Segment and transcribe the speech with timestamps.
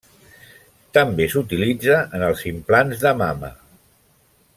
[0.97, 3.53] També s'utilitza en els implants de mama.